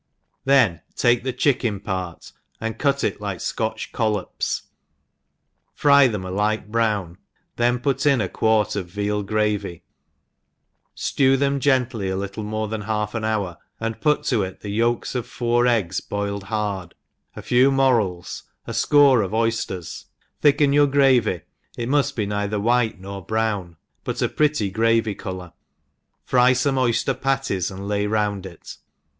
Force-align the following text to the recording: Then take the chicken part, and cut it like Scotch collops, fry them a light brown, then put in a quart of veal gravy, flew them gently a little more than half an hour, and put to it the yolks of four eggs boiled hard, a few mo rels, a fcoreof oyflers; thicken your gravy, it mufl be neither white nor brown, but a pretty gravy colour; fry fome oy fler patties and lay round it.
Then 0.45 0.81
take 0.95 1.23
the 1.23 1.31
chicken 1.31 1.79
part, 1.79 2.31
and 2.59 2.79
cut 2.79 3.03
it 3.03 3.21
like 3.21 3.39
Scotch 3.39 3.91
collops, 3.91 4.63
fry 5.75 6.07
them 6.07 6.25
a 6.25 6.31
light 6.31 6.71
brown, 6.71 7.19
then 7.57 7.77
put 7.77 8.07
in 8.07 8.19
a 8.19 8.27
quart 8.27 8.75
of 8.75 8.87
veal 8.89 9.21
gravy, 9.21 9.83
flew 10.99 11.37
them 11.37 11.59
gently 11.59 12.09
a 12.09 12.17
little 12.17 12.41
more 12.43 12.67
than 12.67 12.81
half 12.81 13.13
an 13.13 13.23
hour, 13.23 13.59
and 13.79 14.01
put 14.01 14.23
to 14.23 14.41
it 14.41 14.61
the 14.61 14.71
yolks 14.71 15.13
of 15.13 15.27
four 15.27 15.67
eggs 15.67 15.99
boiled 16.01 16.45
hard, 16.45 16.95
a 17.35 17.43
few 17.43 17.69
mo 17.69 17.91
rels, 17.91 18.41
a 18.65 18.71
fcoreof 18.71 19.29
oyflers; 19.29 20.05
thicken 20.41 20.73
your 20.73 20.87
gravy, 20.87 21.41
it 21.77 21.87
mufl 21.87 22.15
be 22.15 22.25
neither 22.25 22.59
white 22.59 22.99
nor 22.99 23.23
brown, 23.23 23.77
but 24.03 24.19
a 24.23 24.27
pretty 24.29 24.71
gravy 24.71 25.13
colour; 25.13 25.53
fry 26.25 26.53
fome 26.53 26.79
oy 26.79 26.91
fler 26.91 27.13
patties 27.21 27.69
and 27.69 27.87
lay 27.87 28.07
round 28.07 28.47
it. 28.47 28.77